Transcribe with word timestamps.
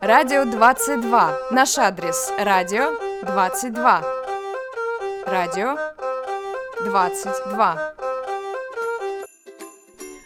Радио 0.00 0.46
22. 0.46 1.50
Наш 1.50 1.76
адрес. 1.76 2.32
Радио 2.38 2.90
22. 3.26 4.02
Радио 5.26 5.76
22. 6.86 7.94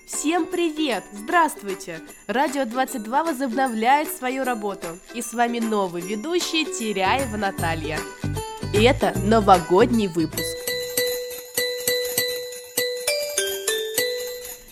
Всем 0.06 0.46
привет! 0.46 1.02
Здравствуйте! 1.12 2.00
Радио 2.28 2.66
22 2.66 3.24
возобновляет 3.24 4.16
свою 4.16 4.44
работу. 4.44 4.86
И 5.12 5.20
с 5.20 5.34
вами 5.34 5.58
новый 5.58 6.02
ведущий 6.02 6.64
Теряева 6.66 7.36
Наталья. 7.36 7.98
И 8.72 8.80
это 8.80 9.12
новогодний 9.24 10.06
выпуск. 10.06 10.56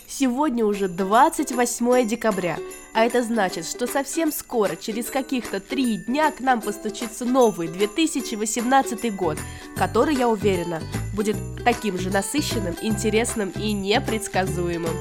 Сегодня 0.07 0.63
уже 0.65 0.87
28 0.87 2.07
декабря, 2.07 2.57
а 2.93 3.05
это 3.05 3.23
значит, 3.23 3.65
что 3.65 3.87
совсем 3.87 4.31
скоро, 4.31 4.75
через 4.75 5.07
каких-то 5.07 5.59
три 5.59 5.97
дня, 5.97 6.31
к 6.31 6.39
нам 6.39 6.61
постучится 6.61 7.25
новый 7.25 7.67
2018 7.67 9.15
год, 9.15 9.37
который, 9.75 10.15
я 10.15 10.29
уверена, 10.29 10.81
будет 11.13 11.35
таким 11.65 11.97
же 11.97 12.09
насыщенным, 12.09 12.75
интересным 12.81 13.49
и 13.49 13.71
непредсказуемым. 13.71 14.95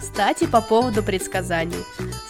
Кстати, 0.00 0.46
по 0.46 0.60
поводу 0.60 1.02
предсказаний. 1.02 1.84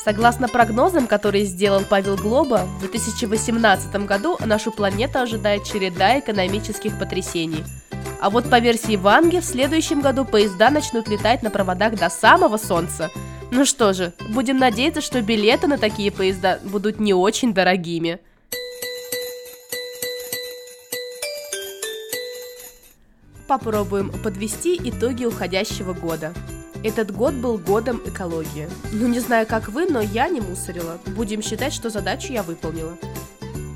Согласно 0.04 0.48
прогнозам, 0.48 1.06
которые 1.06 1.44
сделал 1.44 1.82
Павел 1.88 2.16
Глоба, 2.16 2.66
в 2.76 2.80
2018 2.80 4.06
году 4.06 4.36
нашу 4.44 4.70
планету 4.70 5.20
ожидает 5.20 5.64
череда 5.64 6.18
экономических 6.18 6.98
потрясений. 6.98 7.64
А 8.20 8.30
вот 8.30 8.50
по 8.50 8.58
версии 8.58 8.96
Ванги, 8.96 9.38
в 9.38 9.44
следующем 9.44 10.00
году 10.00 10.24
поезда 10.24 10.70
начнут 10.70 11.08
летать 11.08 11.42
на 11.42 11.50
проводах 11.50 11.94
до 11.96 12.08
самого 12.08 12.56
Солнца. 12.56 13.10
Ну 13.50 13.64
что 13.64 13.92
же, 13.92 14.12
будем 14.30 14.58
надеяться, 14.58 15.00
что 15.00 15.22
билеты 15.22 15.66
на 15.66 15.78
такие 15.78 16.10
поезда 16.10 16.58
будут 16.64 16.98
не 16.98 17.14
очень 17.14 17.54
дорогими. 17.54 18.18
Попробуем 23.46 24.10
подвести 24.10 24.80
итоги 24.82 25.24
уходящего 25.24 25.92
года. 25.92 26.34
Этот 26.82 27.12
год 27.12 27.34
был 27.34 27.58
годом 27.58 28.02
экологии. 28.04 28.68
Ну, 28.92 29.06
не 29.06 29.20
знаю, 29.20 29.46
как 29.46 29.68
вы, 29.68 29.86
но 29.86 30.00
я 30.00 30.28
не 30.28 30.40
мусорила. 30.40 30.98
Будем 31.14 31.42
считать, 31.42 31.72
что 31.72 31.88
задачу 31.88 32.32
я 32.32 32.42
выполнила. 32.42 32.98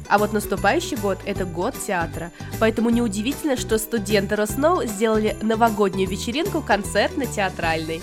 А 0.08 0.18
вот 0.18 0.32
наступающий 0.32 0.96
год– 0.96 1.18
это 1.24 1.44
год 1.44 1.74
театра. 1.86 2.32
Поэтому 2.58 2.90
неудивительно, 2.90 3.56
что 3.56 3.78
студенты 3.78 4.34
Росноу 4.34 4.84
сделали 4.84 5.36
новогоднюю 5.40 6.08
вечеринку 6.08 6.60
концертно-театральной. 6.60 8.02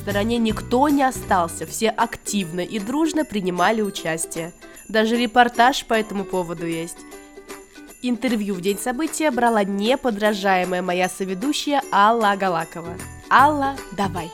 В 0.00 0.02
стороне 0.02 0.38
никто 0.38 0.88
не 0.88 1.02
остался, 1.02 1.66
все 1.66 1.90
активно 1.90 2.60
и 2.60 2.78
дружно 2.78 3.26
принимали 3.26 3.82
участие. 3.82 4.54
Даже 4.88 5.14
репортаж 5.14 5.84
по 5.84 5.92
этому 5.92 6.24
поводу 6.24 6.64
есть. 6.64 6.96
Интервью 8.00 8.54
в 8.54 8.62
день 8.62 8.78
события 8.78 9.30
брала 9.30 9.62
неподражаемая 9.62 10.80
моя 10.80 11.06
соведущая 11.10 11.82
Алла 11.92 12.34
Галакова. 12.34 12.94
Алла, 13.30 13.76
давай. 13.92 14.30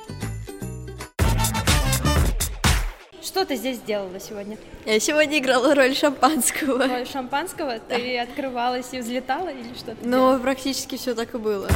Что 3.21 3.45
ты 3.45 3.57
здесь 3.57 3.81
делала 3.81 4.21
сегодня? 4.21 4.59
Я 4.85 5.01
сегодня 5.01 5.39
играла 5.41 5.75
роль 5.75 5.97
шампанского. 5.97 6.87
Роль 6.87 7.09
шампанского? 7.09 7.81
Ты 7.89 8.21
открывалась 8.21 8.87
и 8.93 9.01
взлетала 9.01 9.49
или 9.49 9.75
что 9.75 9.97
то 9.97 10.07
Ну, 10.07 10.39
практически 10.39 10.97
все 10.97 11.17
так 11.17 11.35
и 11.35 11.39
было. 11.39 11.67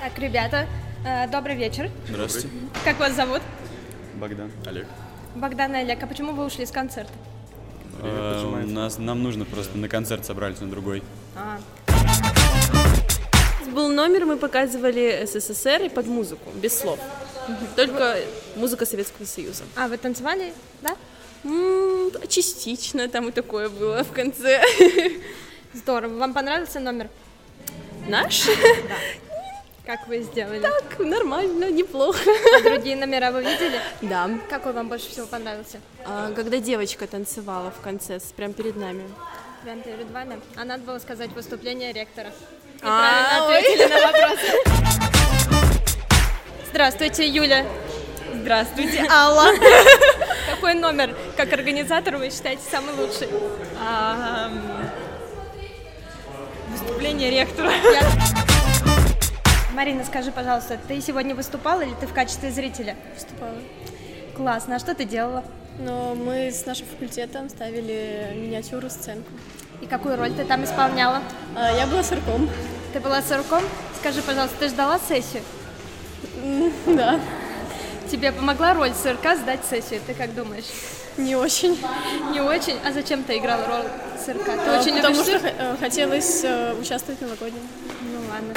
Так, 0.00 0.18
ребята, 0.18 0.66
добрый 1.30 1.56
вечер. 1.56 1.90
Здравствуйте. 2.08 2.48
Как 2.84 2.98
вас 2.98 3.14
зовут? 3.14 3.42
Богдан. 4.14 4.50
Олег. 4.66 4.86
Богдан 5.34 5.74
и 5.74 5.78
Олег. 5.78 6.02
А 6.02 6.06
почему 6.06 6.32
вы 6.32 6.44
ушли 6.46 6.64
с 6.64 6.70
концерта? 6.70 7.12
Э, 8.02 8.64
нас, 8.66 8.98
нам 8.98 9.22
нужно 9.22 9.44
просто 9.44 9.76
на 9.78 9.88
концерт 9.88 10.24
собрались 10.24 10.60
на 10.60 10.68
другой. 10.70 11.02
А, 11.36 11.58
Был 13.72 13.88
номер, 13.92 14.24
мы 14.24 14.36
показывали 14.36 15.26
СССР 15.26 15.82
и 15.82 15.88
под 15.88 16.06
музыку, 16.06 16.50
без 16.54 16.78
слов. 16.78 16.98
Только 17.76 18.16
музыка 18.56 18.86
Советского 18.86 19.26
Союза. 19.26 19.64
а 19.76 19.88
вы 19.88 19.96
танцевали, 19.98 20.52
да? 20.80 20.96
Частично 22.28 23.08
там 23.08 23.28
и 23.28 23.32
такое 23.32 23.68
было 23.68 24.02
в 24.04 24.12
конце. 24.12 24.62
Здорово. 25.74 26.18
Вам 26.18 26.32
понравился 26.32 26.80
номер? 26.80 27.08
Наш? 28.08 28.46
Как 29.86 30.08
вы 30.08 30.22
сделали? 30.22 30.60
Так, 30.60 30.98
нормально, 30.98 31.70
неплохо. 31.70 32.18
А 32.58 32.62
другие 32.62 32.96
номера 32.96 33.30
вы 33.30 33.42
видели? 33.42 33.78
Да. 34.00 34.30
Какой 34.48 34.72
вам 34.72 34.88
больше 34.88 35.10
всего 35.10 35.26
понравился? 35.26 35.78
А, 36.06 36.32
Когда 36.34 36.58
девочка 36.58 37.06
танцевала 37.06 37.70
в 37.70 37.82
конце, 37.82 38.18
прям 38.34 38.54
перед 38.54 38.76
нами. 38.76 39.04
Прямо 39.62 39.82
перед 39.82 40.10
вами. 40.10 40.40
А 40.56 40.64
надо 40.64 40.84
было 40.84 40.98
сказать 40.98 41.30
выступление 41.32 41.92
ректора. 41.92 42.28
И 42.28 42.82
А, 42.82 43.42
правильно 43.42 43.44
ответили 43.44 43.84
на 43.92 44.00
вопрос. 44.06 44.38
Здравствуйте, 46.70 47.28
Юля. 47.28 47.66
Здравствуйте, 48.34 49.06
Алла. 49.10 49.48
Какой 50.50 50.74
номер, 50.74 51.14
как 51.36 51.52
организатор, 51.52 52.16
вы 52.16 52.30
считаете 52.30 52.62
самый 52.70 52.94
лучший? 52.94 53.28
Выступление 56.70 57.30
ректора. 57.30 57.70
Марина, 59.74 60.04
скажи, 60.04 60.30
пожалуйста, 60.30 60.78
ты 60.86 61.00
сегодня 61.00 61.34
выступала 61.34 61.80
или 61.80 61.94
ты 62.00 62.06
в 62.06 62.12
качестве 62.12 62.50
зрителя? 62.50 62.96
Выступала. 63.14 63.56
Классно. 64.36 64.76
А 64.76 64.78
что 64.78 64.94
ты 64.94 65.04
делала? 65.04 65.44
Но 65.78 66.14
мы 66.14 66.48
с 66.52 66.64
нашим 66.66 66.86
факультетом 66.86 67.48
ставили 67.48 68.32
миниатюру, 68.36 68.88
сценку. 68.88 69.28
И 69.82 69.86
какую 69.86 70.16
роль 70.16 70.32
ты 70.32 70.44
там 70.44 70.62
исполняла? 70.64 71.20
А, 71.56 71.72
я 71.76 71.86
была 71.86 72.02
сырком. 72.04 72.48
Ты 72.92 73.00
была 73.00 73.20
сырком? 73.22 73.62
Скажи, 73.98 74.22
пожалуйста, 74.22 74.56
ты 74.60 74.68
ждала 74.68 74.98
сессию? 75.08 75.42
Да, 76.86 77.18
Тебе 78.10 78.30
помогла 78.32 78.74
роль 78.74 78.92
сырка 78.94 79.34
сдать 79.36 79.60
сессию? 79.68 80.00
Ты 80.06 80.14
как 80.14 80.34
думаешь? 80.34 80.64
не 81.16 81.36
очень. 81.36 81.78
Не 82.32 82.40
очень? 82.40 82.76
А 82.84 82.92
зачем 82.92 83.22
ты 83.22 83.38
играла 83.38 83.64
роль 83.66 83.86
сырка? 84.24 84.52
Ты 84.52 84.70
А, 84.70 84.80
очень 84.80 84.96
Потому 84.96 85.14
любишь 85.16 85.26
что 85.28 85.38
сыр? 85.40 85.52
э, 85.58 85.76
хотелось 85.80 86.44
э, 86.44 86.74
участвовать 86.80 87.18
в 87.20 87.22
новогоднем. 87.22 87.60
Ну 88.02 88.18
ладно. 88.30 88.52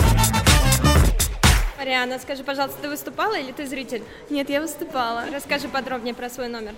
Мариана, 1.77 2.17
скажи, 2.17 2.43
пожалуйста, 2.43 2.81
ты 2.81 2.89
выступала 2.89 3.37
или 3.37 3.51
ты 3.51 3.67
зритель? 3.67 4.03
Нет, 4.29 4.49
я 4.49 4.61
выступала. 4.61 5.25
Расскажи 5.31 5.67
подробнее 5.67 6.15
про 6.15 6.29
свой 6.29 6.47
номер. 6.47 6.73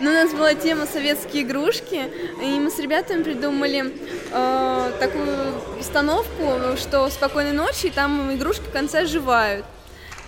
Ну, 0.00 0.10
у 0.10 0.12
нас 0.12 0.32
была 0.32 0.54
тема 0.54 0.86
советские 0.86 1.42
игрушки, 1.42 2.10
и 2.40 2.60
мы 2.60 2.70
с 2.70 2.78
ребятами 2.78 3.22
придумали 3.22 3.92
э, 4.30 4.92
такую 5.00 5.80
установку, 5.80 6.76
что 6.76 7.08
спокойной 7.08 7.52
ночи, 7.52 7.86
и 7.86 7.90
там 7.90 8.32
игрушки 8.32 8.62
в 8.62 8.70
конце 8.70 9.00
оживают. 9.00 9.64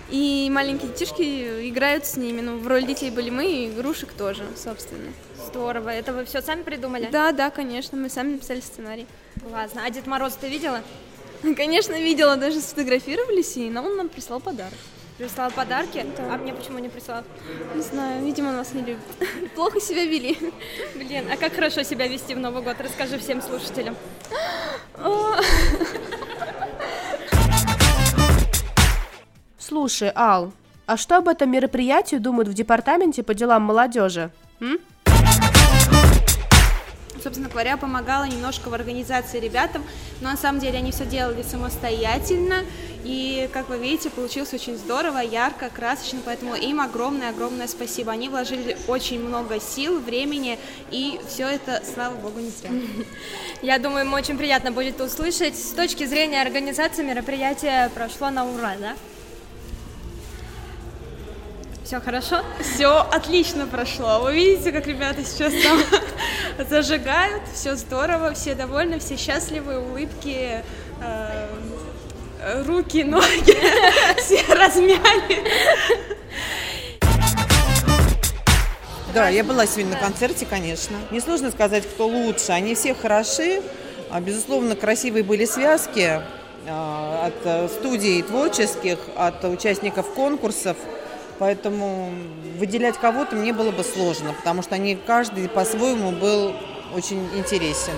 И 0.09 0.49
маленькие 0.51 0.91
детишки 0.91 1.69
играют 1.69 2.05
с 2.05 2.17
ними. 2.17 2.41
Ну, 2.41 2.57
в 2.57 2.67
роли 2.67 2.83
детей 2.83 3.11
были 3.11 3.29
мы, 3.29 3.45
и 3.45 3.69
игрушек 3.69 4.11
тоже, 4.11 4.43
собственно. 4.57 5.13
Здорово. 5.47 5.89
Это 5.89 6.11
вы 6.11 6.25
все 6.25 6.41
сами 6.41 6.63
придумали? 6.63 7.07
Да, 7.09 7.31
да, 7.31 7.49
конечно, 7.49 7.97
мы 7.97 8.09
сами 8.09 8.33
написали 8.33 8.59
сценарий. 8.59 9.07
Классно. 9.47 9.83
А 9.85 9.89
Дед 9.89 10.07
Мороз 10.07 10.33
ты 10.33 10.49
видела? 10.49 10.81
Конечно, 11.55 11.93
видела, 11.93 12.37
даже 12.37 12.61
сфотографировались, 12.61 13.57
и 13.57 13.67
он 13.75 13.97
нам 13.97 14.09
прислал 14.09 14.39
подарок. 14.39 14.77
Прислал 15.17 15.51
подарки? 15.51 16.05
А 16.19 16.37
мне 16.37 16.53
почему 16.53 16.79
не 16.79 16.89
прислал? 16.89 17.23
Не 17.75 17.81
знаю, 17.81 18.23
видимо, 18.25 18.49
он 18.49 18.57
вас 18.57 18.73
не 18.73 18.81
любит. 18.81 19.03
Плохо 19.55 19.79
себя 19.79 20.03
вели. 20.05 20.37
Блин, 20.95 21.25
а 21.31 21.37
как 21.37 21.53
хорошо 21.53 21.83
себя 21.83 22.07
вести 22.07 22.33
в 22.33 22.39
Новый 22.39 22.63
год? 22.63 22.77
Расскажи 22.79 23.19
всем 23.19 23.41
слушателям. 23.41 23.95
Слушай, 29.59 30.11
Ал, 30.15 30.53
а 30.85 30.97
что 30.97 31.17
об 31.17 31.27
этом 31.27 31.49
мероприятии 31.51 32.17
думают 32.17 32.49
в 32.49 32.53
департаменте 32.53 33.23
по 33.23 33.33
делам 33.33 33.63
молодежи? 33.63 34.31
М? 34.59 34.79
Собственно 37.21 37.49
говоря, 37.49 37.77
помогала 37.77 38.25
немножко 38.25 38.69
в 38.69 38.73
организации 38.73 39.39
ребятам, 39.39 39.83
но 40.21 40.31
на 40.31 40.37
самом 40.37 40.59
деле 40.59 40.79
они 40.79 40.91
все 40.91 41.05
делали 41.05 41.43
самостоятельно, 41.43 42.65
и, 43.03 43.49
как 43.51 43.69
вы 43.69 43.77
видите, 43.77 44.09
получилось 44.09 44.53
очень 44.53 44.77
здорово, 44.77 45.19
ярко, 45.19 45.69
красочно, 45.69 46.19
поэтому 46.23 46.55
им 46.55 46.81
огромное-огромное 46.81 47.67
спасибо. 47.67 48.11
Они 48.11 48.29
вложили 48.29 48.77
очень 48.87 49.19
много 49.19 49.59
сил, 49.59 49.99
времени, 49.99 50.59
и 50.91 51.19
все 51.27 51.47
это, 51.47 51.81
слава 51.93 52.15
богу, 52.15 52.39
не 52.39 52.49
зря. 52.49 52.69
Я 53.61 53.79
думаю, 53.79 54.05
им 54.05 54.13
очень 54.13 54.37
приятно 54.37 54.71
будет 54.71 55.01
услышать. 55.01 55.57
С 55.57 55.71
точки 55.71 56.05
зрения 56.05 56.41
организации 56.41 57.03
мероприятие 57.03 57.89
прошло 57.95 58.29
на 58.29 58.45
ура, 58.45 58.75
да? 58.79 58.95
Все 61.91 61.99
хорошо? 61.99 62.41
Все 62.61 63.01
отлично 63.11 63.67
прошло. 63.67 64.21
Вы 64.21 64.35
видите, 64.35 64.71
как 64.71 64.87
ребята 64.87 65.25
сейчас 65.25 65.51
там 65.61 65.77
зажигают, 66.69 67.43
все 67.53 67.75
здорово, 67.75 68.33
все 68.33 68.55
довольны, 68.55 68.99
все 68.99 69.17
счастливы, 69.17 69.79
улыбки, 69.79 70.63
э, 71.01 71.47
руки, 72.65 73.03
ноги, 73.03 73.57
все 74.17 74.43
размяли. 74.53 75.43
Да, 79.13 79.27
я 79.27 79.43
была 79.43 79.65
сегодня 79.65 79.95
на 79.95 79.99
концерте, 79.99 80.45
конечно. 80.45 80.95
Несложно 81.11 81.51
сказать, 81.51 81.83
кто 81.85 82.07
лучше. 82.07 82.53
Они 82.53 82.75
все 82.75 82.93
хороши. 82.93 83.61
А, 84.09 84.21
безусловно, 84.21 84.77
красивые 84.77 85.23
были 85.23 85.43
связки 85.43 86.21
а, 86.65 87.27
от 87.27 87.45
э, 87.45 87.67
студий 87.67 88.21
творческих, 88.21 88.99
от 89.17 89.43
участников 89.43 90.13
конкурсов. 90.13 90.77
Поэтому 91.41 92.11
выделять 92.59 92.99
кого-то 92.99 93.35
мне 93.35 93.51
было 93.51 93.71
бы 93.71 93.83
сложно, 93.83 94.31
потому 94.31 94.61
что 94.61 94.75
они 94.75 94.95
каждый 94.95 95.49
по-своему 95.49 96.11
был 96.11 96.53
очень 96.95 97.27
интересен. 97.35 97.93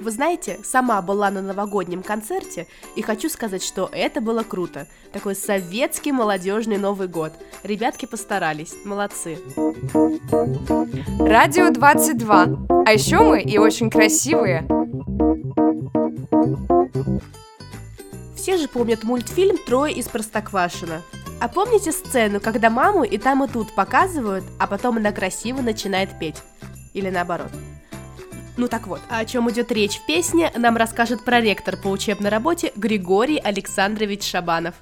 Вы 0.00 0.12
знаете, 0.12 0.60
сама 0.62 1.02
была 1.02 1.32
на 1.32 1.42
новогоднем 1.42 2.04
концерте, 2.04 2.68
и 2.94 3.02
хочу 3.02 3.28
сказать, 3.28 3.64
что 3.64 3.90
это 3.92 4.20
было 4.20 4.44
круто. 4.44 4.86
Такой 5.12 5.34
советский 5.34 6.12
молодежный 6.12 6.78
Новый 6.78 7.08
год. 7.08 7.32
Ребятки 7.64 8.06
постарались, 8.06 8.74
молодцы. 8.84 9.38
Радио 11.18 11.70
22. 11.70 12.46
А 12.86 12.92
еще 12.92 13.18
мы 13.18 13.42
и 13.42 13.58
очень 13.58 13.90
красивые. 13.90 14.64
Все 18.36 18.58
же 18.58 18.68
помнят 18.68 19.02
мультфильм 19.02 19.58
«Трое 19.58 19.92
из 19.92 20.06
Простоквашино». 20.06 21.02
А 21.38 21.48
помните 21.48 21.92
сцену, 21.92 22.40
когда 22.40 22.70
маму 22.70 23.04
и 23.04 23.18
там 23.18 23.44
и 23.44 23.48
тут 23.48 23.74
показывают, 23.74 24.44
а 24.58 24.66
потом 24.66 24.96
она 24.96 25.12
красиво 25.12 25.60
начинает 25.60 26.18
петь? 26.18 26.42
Или 26.94 27.10
наоборот? 27.10 27.50
Ну 28.56 28.68
так 28.68 28.86
вот, 28.86 29.00
о 29.10 29.22
чем 29.26 29.50
идет 29.50 29.70
речь 29.70 29.98
в 29.98 30.06
песне, 30.06 30.50
нам 30.56 30.78
расскажет 30.78 31.24
проректор 31.24 31.76
по 31.76 31.88
учебной 31.88 32.30
работе 32.30 32.72
Григорий 32.74 33.36
Александрович 33.38 34.24
Шабанов. 34.24 34.76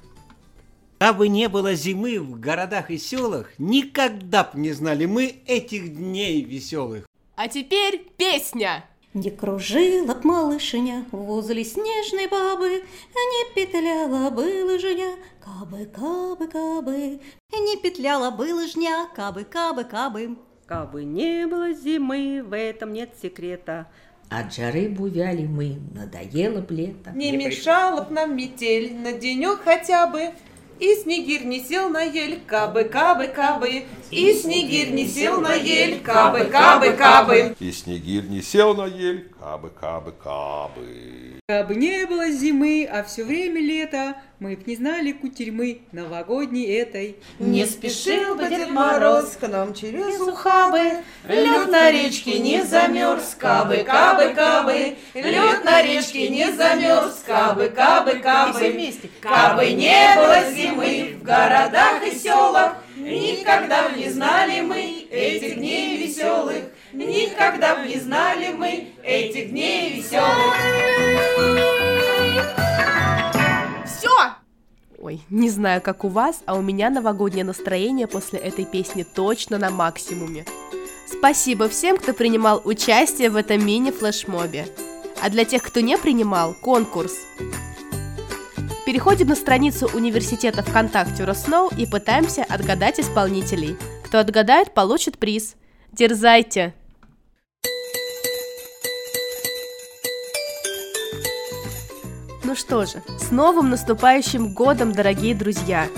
Кабы 0.98 1.26
не 1.26 1.48
было 1.48 1.74
зимы 1.74 2.20
в 2.20 2.38
городах 2.38 2.92
и 2.92 2.98
селах, 2.98 3.50
никогда 3.58 4.44
б 4.44 4.50
не 4.54 4.70
знали 4.70 5.06
мы 5.06 5.40
этих 5.46 5.96
дней 5.96 6.40
веселых. 6.42 7.04
А 7.34 7.48
теперь 7.48 8.06
песня! 8.16 8.84
Не 9.14 9.30
кружила 9.30 10.12
б 10.12 10.24
малышня 10.24 11.04
возле 11.12 11.64
снежной 11.64 12.26
бабы, 12.26 12.82
Не 13.14 13.54
петляла 13.54 14.28
бы 14.30 14.64
лыжня, 14.64 15.14
кабы, 15.40 15.86
кабы, 15.86 16.48
кабы, 16.48 17.20
Не 17.52 17.76
петляла 17.76 18.32
бы 18.32 18.52
лыжня, 18.52 19.06
кабы, 19.14 19.44
кабы, 19.44 19.84
кабы. 19.84 20.36
Кабы 20.66 21.04
не 21.04 21.46
было 21.46 21.72
зимы, 21.72 22.42
в 22.42 22.56
этом 22.56 22.92
нет 22.92 23.10
секрета. 23.22 23.86
От 24.30 24.52
жары 24.52 24.88
бувяли 24.88 25.46
мы, 25.46 25.78
надоело 25.94 26.60
б 26.60 26.74
лето. 26.74 27.12
Не 27.14 27.36
мешала 27.36 28.00
б 28.00 28.12
нам 28.12 28.36
метель 28.36 28.96
на 28.96 29.12
денек 29.12 29.60
хотя 29.62 30.08
бы, 30.08 30.30
и 30.78 30.94
снегирь 30.94 31.44
не 31.44 31.60
сел 31.60 31.88
на 31.88 32.02
ель, 32.02 32.40
кабы, 32.46 32.84
кабы, 32.84 33.28
кабы. 33.28 33.84
И 34.10 34.32
снегирь 34.32 34.90
не 34.90 35.06
сел 35.06 35.40
на 35.40 35.54
ель, 35.54 36.00
кабы, 36.00 36.44
кабы, 36.44 36.92
кабы. 36.92 37.54
И 37.58 37.72
снегирь 37.72 38.24
не 38.24 38.42
сел 38.42 38.74
на 38.74 38.86
ель, 38.86 39.28
кабы, 39.38 39.70
кабы, 39.70 40.12
кабы. 40.12 41.40
Кабы 41.46 41.74
не 41.74 42.06
было 42.06 42.30
зимы, 42.30 42.88
а 42.90 43.02
все 43.02 43.24
время 43.24 43.60
лето, 43.60 44.16
мы 44.44 44.56
б 44.56 44.62
не 44.66 44.76
знали 44.76 45.12
кутерьмы 45.12 45.80
новогодней 45.90 46.66
этой. 46.66 47.16
Не 47.38 47.64
спешил 47.64 48.34
бы 48.34 48.46
Дед 48.46 48.68
Мороз 48.68 49.38
к 49.40 49.48
нам 49.48 49.72
через 49.72 50.20
ухабы, 50.20 51.02
Лед 51.26 51.70
на 51.70 51.90
речке 51.90 52.38
не 52.40 52.62
замерз, 52.62 53.36
кабы, 53.38 53.78
кабы, 53.78 54.34
кабы. 54.34 54.96
Лед 55.14 55.64
на 55.64 55.80
речке 55.80 56.28
не 56.28 56.52
замерз, 56.52 57.24
кабы, 57.26 57.70
кабы, 57.70 58.16
кабы. 58.16 58.92
Кабы 59.22 59.70
не 59.72 60.14
было 60.14 60.52
зимы 60.52 61.16
в 61.18 61.22
городах 61.22 62.06
и 62.06 62.14
селах, 62.14 62.76
Никогда 62.96 63.88
б 63.88 63.98
не 63.98 64.10
знали 64.10 64.60
мы 64.60 65.06
этих 65.10 65.56
дней 65.56 65.96
веселых, 65.96 66.64
Никогда 66.92 67.76
б 67.76 67.88
не 67.88 67.96
знали 67.96 68.52
мы 68.52 68.88
этих 69.02 69.50
дней 69.50 69.94
веселых. 69.94 71.43
Не 75.30 75.50
знаю, 75.50 75.80
как 75.80 76.04
у 76.04 76.08
вас, 76.08 76.42
а 76.46 76.54
у 76.54 76.62
меня 76.62 76.90
новогоднее 76.90 77.44
настроение 77.44 78.06
после 78.06 78.38
этой 78.38 78.64
песни 78.64 79.02
точно 79.02 79.58
на 79.58 79.70
максимуме. 79.70 80.44
Спасибо 81.06 81.68
всем, 81.68 81.96
кто 81.96 82.12
принимал 82.12 82.60
участие 82.64 83.30
в 83.30 83.36
этом 83.36 83.64
мини-флешмобе. 83.64 84.66
А 85.22 85.30
для 85.30 85.44
тех, 85.44 85.62
кто 85.62 85.80
не 85.80 85.96
принимал, 85.96 86.54
конкурс. 86.54 87.14
Переходим 88.84 89.28
на 89.28 89.34
страницу 89.34 89.88
университета 89.94 90.62
ВКонтакте 90.62 91.24
Росноу 91.24 91.70
и 91.76 91.86
пытаемся 91.86 92.44
отгадать 92.44 93.00
исполнителей. 93.00 93.76
Кто 94.04 94.18
отгадает, 94.18 94.74
получит 94.74 95.18
приз. 95.18 95.56
Дерзайте! 95.92 96.74
Ну 102.54 102.58
что 102.60 102.86
же, 102.86 103.02
с 103.18 103.32
новым 103.32 103.70
наступающим 103.70 104.54
годом, 104.54 104.92
дорогие 104.92 105.34
друзья! 105.34 105.88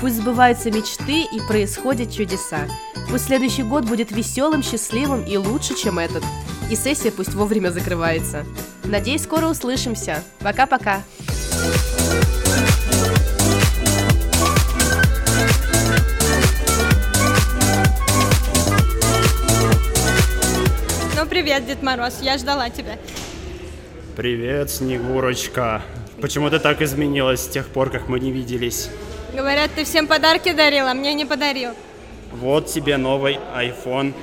Пусть 0.00 0.14
сбываются 0.14 0.70
мечты 0.70 1.22
и 1.22 1.40
происходят 1.48 2.12
чудеса. 2.14 2.68
Пусть 3.10 3.24
следующий 3.24 3.64
год 3.64 3.84
будет 3.84 4.12
веселым, 4.12 4.62
счастливым 4.62 5.24
и 5.24 5.36
лучше, 5.36 5.74
чем 5.74 5.98
этот. 5.98 6.22
И 6.70 6.76
сессия 6.76 7.10
пусть 7.10 7.34
вовремя 7.34 7.70
закрывается. 7.70 8.46
Надеюсь, 8.84 9.24
скоро 9.24 9.46
услышимся. 9.46 10.22
Пока-пока. 10.38 11.02
Ну, 21.16 21.26
привет, 21.28 21.66
Дед 21.66 21.82
Мороз, 21.82 22.20
я 22.22 22.38
ждала 22.38 22.70
тебя. 22.70 22.98
Привет, 24.14 24.70
Снегурочка. 24.70 25.82
Почему 26.20 26.48
ты 26.50 26.58
так 26.58 26.80
изменилась 26.80 27.40
с 27.40 27.48
тех 27.48 27.68
пор, 27.68 27.90
как 27.90 28.08
мы 28.08 28.20
не 28.20 28.30
виделись? 28.30 28.88
Говорят, 29.34 29.70
ты 29.74 29.84
всем 29.84 30.06
подарки 30.06 30.52
дарил, 30.52 30.86
а 30.86 30.94
мне 30.94 31.14
не 31.14 31.24
подарил. 31.24 31.72
Вот 32.32 32.66
тебе 32.66 32.96
новый 32.96 33.38
iPhone 33.56 34.14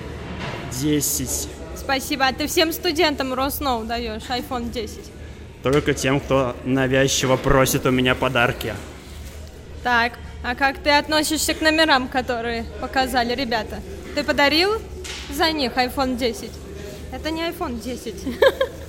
10. 0.79 1.49
Спасибо, 1.75 2.27
а 2.27 2.33
ты 2.33 2.47
всем 2.47 2.71
студентам 2.71 3.33
Росноу 3.33 3.83
даешь 3.83 4.23
iPhone 4.29 4.71
10. 4.71 4.99
Только 5.63 5.93
тем, 5.93 6.19
кто 6.19 6.55
навязчиво 6.63 7.35
просит 7.35 7.85
у 7.85 7.91
меня 7.91 8.15
подарки. 8.15 8.73
Так, 9.83 10.13
а 10.43 10.55
как 10.55 10.79
ты 10.79 10.91
относишься 10.91 11.53
к 11.53 11.61
номерам, 11.61 12.07
которые 12.07 12.65
показали 12.79 13.35
ребята? 13.35 13.79
Ты 14.15 14.23
подарил 14.23 14.81
за 15.29 15.51
них 15.51 15.73
iPhone 15.73 16.17
10? 16.17 16.51
Это 17.11 17.31
не 17.31 17.41
iPhone 17.41 17.81
10. 17.81 18.15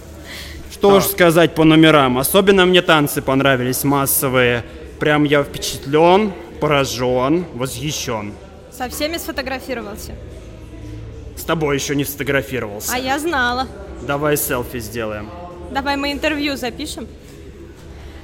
Что 0.73 1.01
ж 1.01 1.05
сказать 1.05 1.55
по 1.55 1.65
номерам? 1.65 2.19
Особенно 2.19 2.65
мне 2.65 2.81
танцы 2.81 3.21
понравились 3.21 3.85
массовые. 3.85 4.65
Прям 4.99 5.25
я 5.25 5.43
впечатлен, 5.45 6.33
поражен, 6.61 7.45
восхищен. 7.55 8.33
Со 8.71 8.89
всеми 8.89 9.19
сфотографировался. 9.19 10.15
С 11.37 11.45
тобой 11.45 11.77
еще 11.77 11.95
не 11.95 12.05
сфотографировался. 12.05 12.91
А 12.95 12.99
я 12.99 13.19
знала. 13.19 13.69
Давай 14.07 14.37
селфи 14.37 14.81
сделаем. 14.81 15.29
Давай 15.71 15.97
мы 15.97 16.11
интервью 16.11 16.57
запишем. 16.57 17.07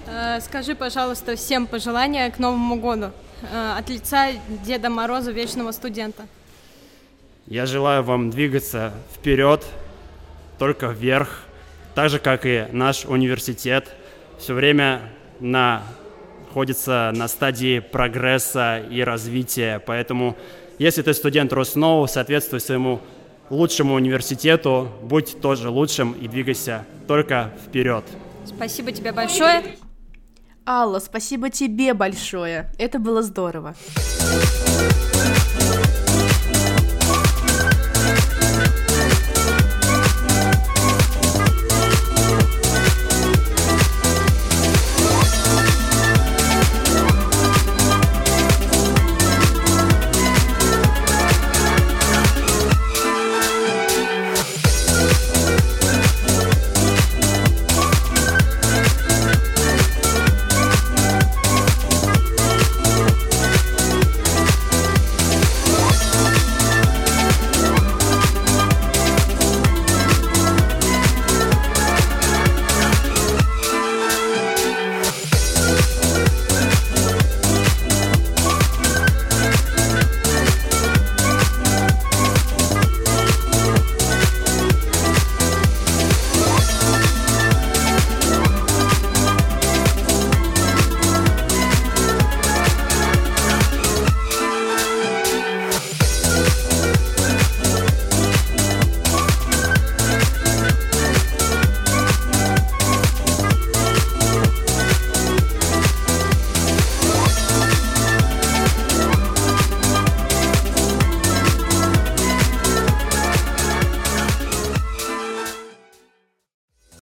Э, 0.06 0.40
скажи, 0.40 0.74
пожалуйста, 0.74 1.36
всем 1.36 1.66
пожелания 1.66 2.30
к 2.30 2.38
Новому 2.38 2.76
году 2.76 3.10
э, 3.42 3.74
от 3.78 3.90
лица 3.90 4.28
Деда 4.64 4.88
Мороза, 4.88 5.32
вечного 5.32 5.72
студента. 5.72 6.26
Я 7.46 7.66
желаю 7.66 8.02
вам 8.02 8.30
двигаться 8.30 8.94
вперед, 9.14 9.64
только 10.58 10.86
вверх, 10.86 11.42
так 11.98 12.10
же, 12.10 12.20
как 12.20 12.46
и 12.46 12.68
наш 12.70 13.06
университет, 13.06 13.92
все 14.38 14.54
время 14.54 15.00
находится 15.40 17.10
на 17.12 17.26
стадии 17.26 17.80
прогресса 17.80 18.78
и 18.88 19.00
развития. 19.00 19.82
Поэтому, 19.84 20.36
если 20.78 21.02
ты 21.02 21.12
студент 21.12 21.52
Росноу, 21.52 22.06
соответствуй 22.06 22.60
своему 22.60 23.00
лучшему 23.50 23.94
университету, 23.94 24.92
будь 25.02 25.40
тоже 25.40 25.70
лучшим 25.70 26.12
и 26.12 26.28
двигайся 26.28 26.86
только 27.08 27.52
вперед. 27.66 28.04
Спасибо 28.46 28.92
тебе 28.92 29.10
большое. 29.10 29.64
Алла, 30.64 31.00
спасибо 31.00 31.50
тебе 31.50 31.94
большое. 31.94 32.70
Это 32.78 33.00
было 33.00 33.22
здорово. 33.22 33.74